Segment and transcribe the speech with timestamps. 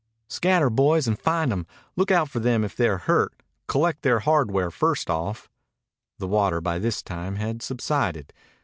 [0.27, 1.67] "Scatter, boys, and find 'em.
[1.95, 3.35] Look out for them if they're hurt.
[3.67, 5.47] Collect their hardware first off."
[6.17, 8.33] The water by this time had subsided.